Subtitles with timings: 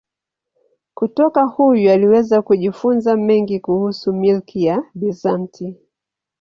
[0.93, 5.75] Kutoka huyu aliweza kujifunza mengi kuhusu milki ya Bizanti.